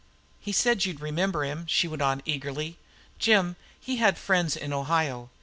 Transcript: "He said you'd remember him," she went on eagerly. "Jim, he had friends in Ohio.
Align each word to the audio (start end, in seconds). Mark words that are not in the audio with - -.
"He 0.39 0.51
said 0.51 0.83
you'd 0.83 0.99
remember 0.99 1.43
him," 1.43 1.63
she 1.67 1.87
went 1.87 2.01
on 2.01 2.23
eagerly. 2.25 2.79
"Jim, 3.19 3.55
he 3.79 3.97
had 3.97 4.17
friends 4.17 4.55
in 4.57 4.73
Ohio. 4.73 5.29